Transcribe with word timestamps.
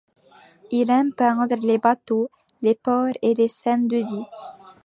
Il 0.71 0.89
aime 0.89 1.13
peindre 1.13 1.57
les 1.61 1.77
bateaux, 1.77 2.31
les 2.63 2.73
ports 2.73 3.13
et 3.21 3.35
les 3.35 3.47
scènes 3.47 3.87
de 3.87 3.97
vie. 3.97 4.25